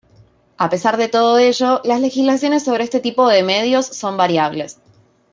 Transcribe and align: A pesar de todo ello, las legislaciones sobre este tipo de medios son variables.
A 0.57 0.67
pesar 0.71 0.97
de 0.97 1.09
todo 1.09 1.37
ello, 1.37 1.79
las 1.83 2.01
legislaciones 2.01 2.63
sobre 2.63 2.83
este 2.83 3.01
tipo 3.01 3.27
de 3.29 3.43
medios 3.43 3.85
son 3.85 4.17
variables. 4.17 4.79